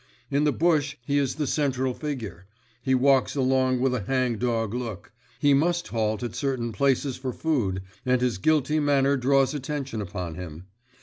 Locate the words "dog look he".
4.39-5.53